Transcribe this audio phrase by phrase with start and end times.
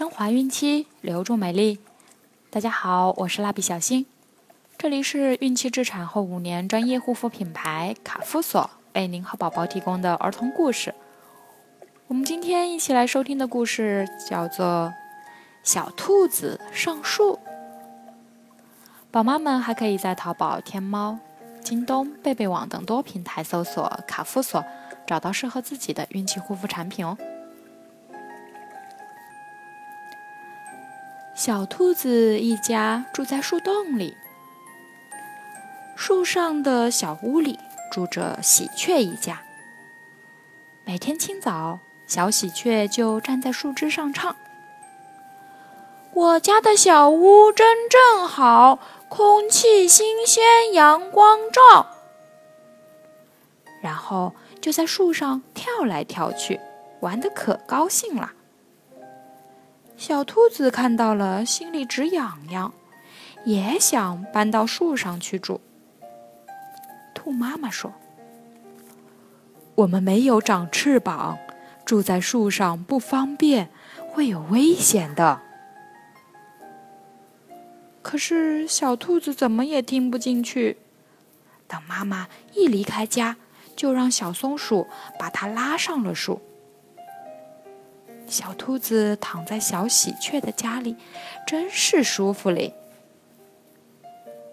[0.00, 1.78] 升华孕期，留住美丽。
[2.48, 4.06] 大家好，我是蜡笔小新，
[4.78, 10.94] 这里是孕期至产后五年专业护肤品牌卡夫索为您和宝宝提供的儿童故事。
[12.06, 14.66] 我们今天一起来收听的故事叫做
[15.62, 17.34] 《小兔子上树》。
[19.10, 21.18] 宝妈们还可以在淘宝、天猫、
[21.62, 24.64] 京东、贝贝网等多平台搜索“卡夫索”，
[25.06, 27.18] 找到适合自己的孕期护肤产品哦。
[31.42, 34.14] 小兔子一家住在树洞里。
[35.96, 37.58] 树上的小屋里
[37.90, 39.40] 住着喜鹊一家。
[40.84, 44.36] 每天清早，小喜鹊就站在树枝上唱
[46.12, 48.78] ：“我家的小屋真正好，
[49.08, 51.86] 空气新鲜，阳光照。”
[53.80, 56.60] 然后就在树上跳来跳去，
[57.00, 58.32] 玩得可高兴了。
[60.00, 62.72] 小兔子看到了，心里直痒痒，
[63.44, 65.60] 也想搬到树上去住。
[67.12, 67.92] 兔妈妈说
[69.76, 71.36] ：“我们没有长翅膀，
[71.84, 73.68] 住在树上不方便，
[74.08, 75.42] 会有危险的。”
[78.00, 80.78] 可是小兔子怎么也听不进去。
[81.68, 83.36] 等妈妈一离开家，
[83.76, 84.86] 就让小松鼠
[85.18, 86.40] 把它拉上了树。
[88.30, 90.96] 小兔子躺在小喜鹊的家里，
[91.46, 92.72] 真是舒服嘞。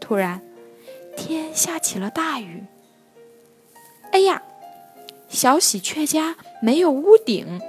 [0.00, 0.42] 突然，
[1.16, 2.64] 天下起了大雨。
[4.10, 4.42] 哎呀，
[5.28, 7.60] 小喜鹊家没有屋顶，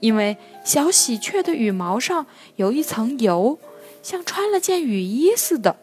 [0.00, 3.60] 因为小喜鹊的羽毛上有一层油，
[4.02, 5.76] 像穿了件雨衣似的。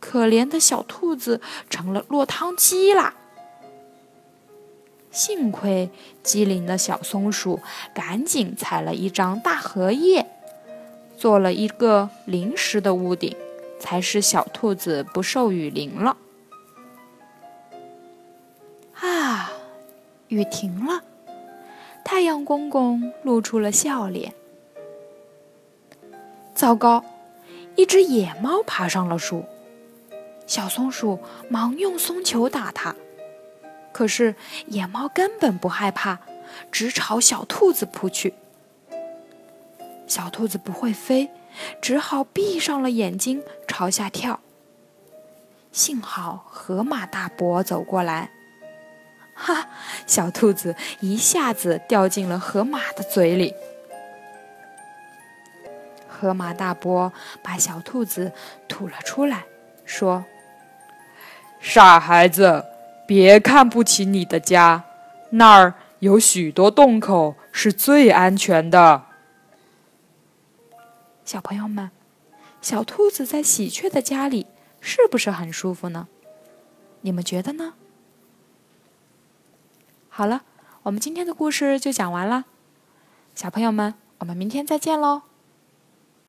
[0.00, 3.14] 可怜的小兔子成了落汤鸡啦。
[5.14, 5.88] 幸亏
[6.24, 7.60] 机灵的小松鼠
[7.94, 10.26] 赶紧采了一张大荷叶，
[11.16, 13.34] 做了一个临时的屋顶，
[13.78, 16.16] 才使小兔子不受雨淋了。
[19.00, 19.52] 啊，
[20.26, 21.04] 雨停了，
[22.04, 24.34] 太阳公公露出了笑脸。
[26.56, 27.04] 糟糕，
[27.76, 29.44] 一只野猫爬上了树，
[30.46, 32.96] 小松鼠忙用松球打它。
[33.94, 34.34] 可是
[34.66, 36.18] 野猫根本不害怕，
[36.72, 38.34] 直朝小兔子扑去。
[40.08, 41.30] 小兔子不会飞，
[41.80, 44.40] 只好闭上了眼睛朝下跳。
[45.70, 48.30] 幸好河马大伯走过来，
[49.34, 49.68] 哈！
[50.08, 53.54] 小兔子一下子掉进了河马的嘴里。
[56.08, 57.12] 河马大伯
[57.44, 58.32] 把小兔子
[58.66, 59.44] 吐了出来，
[59.84, 60.24] 说
[61.62, 62.64] ：“傻孩子。”
[63.06, 64.84] 别看不起你的家，
[65.30, 69.04] 那儿有许多洞口，是最安全的。
[71.24, 71.90] 小朋友们，
[72.60, 74.46] 小兔子在喜鹊的家里
[74.80, 76.08] 是不是很舒服呢？
[77.02, 77.74] 你们觉得呢？
[80.08, 80.42] 好了，
[80.84, 82.44] 我们今天的故事就讲完了，
[83.34, 85.22] 小朋友们，我们明天再见喽。